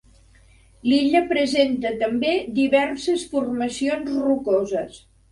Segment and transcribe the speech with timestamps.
[0.91, 4.97] L'illa presenta també diverses formacions rocoses.